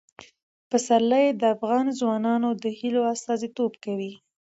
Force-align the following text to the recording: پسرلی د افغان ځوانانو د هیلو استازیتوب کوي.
پسرلی 0.69 1.27
د 1.41 1.41
افغان 1.55 1.85
ځوانانو 1.99 2.49
د 2.63 2.65
هیلو 2.79 3.01
استازیتوب 3.13 3.71
کوي. 3.85 4.13